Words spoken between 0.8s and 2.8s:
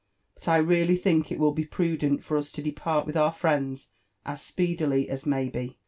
think it will be but prudent for us to